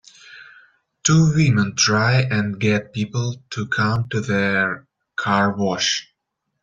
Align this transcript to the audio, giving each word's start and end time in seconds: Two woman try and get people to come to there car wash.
Two 1.03 1.29
woman 1.35 1.75
try 1.75 2.21
and 2.23 2.59
get 2.59 2.91
people 2.91 3.35
to 3.51 3.67
come 3.67 4.09
to 4.09 4.19
there 4.19 4.87
car 5.15 5.55
wash. 5.55 6.11